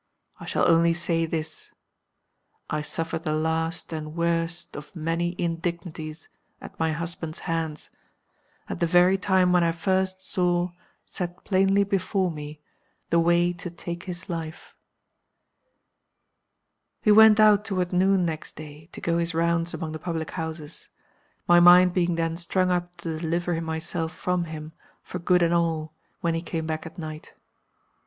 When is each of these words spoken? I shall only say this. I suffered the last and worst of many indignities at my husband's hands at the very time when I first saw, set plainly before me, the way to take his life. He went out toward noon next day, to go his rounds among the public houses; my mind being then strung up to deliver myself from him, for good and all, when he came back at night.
I 0.39 0.45
shall 0.47 0.67
only 0.67 0.95
say 0.95 1.27
this. 1.27 1.71
I 2.71 2.81
suffered 2.81 3.21
the 3.21 3.35
last 3.35 3.93
and 3.93 4.15
worst 4.15 4.75
of 4.75 4.95
many 4.95 5.35
indignities 5.37 6.27
at 6.59 6.79
my 6.79 6.91
husband's 6.91 7.41
hands 7.41 7.91
at 8.67 8.79
the 8.79 8.87
very 8.87 9.15
time 9.15 9.53
when 9.53 9.63
I 9.63 9.71
first 9.71 10.19
saw, 10.19 10.71
set 11.05 11.43
plainly 11.45 11.83
before 11.83 12.31
me, 12.31 12.61
the 13.11 13.19
way 13.19 13.53
to 13.53 13.69
take 13.69 14.05
his 14.05 14.27
life. 14.27 14.73
He 17.03 17.11
went 17.11 17.39
out 17.39 17.63
toward 17.63 17.93
noon 17.93 18.25
next 18.25 18.55
day, 18.55 18.87
to 18.93 19.01
go 19.01 19.19
his 19.19 19.35
rounds 19.35 19.71
among 19.71 19.91
the 19.91 19.99
public 19.99 20.31
houses; 20.31 20.89
my 21.47 21.59
mind 21.59 21.93
being 21.93 22.15
then 22.15 22.37
strung 22.37 22.71
up 22.71 22.97
to 23.01 23.19
deliver 23.19 23.61
myself 23.61 24.15
from 24.15 24.45
him, 24.45 24.71
for 25.03 25.19
good 25.19 25.43
and 25.43 25.53
all, 25.53 25.93
when 26.21 26.33
he 26.33 26.41
came 26.41 26.65
back 26.65 26.87
at 26.87 26.97
night. 26.97 27.35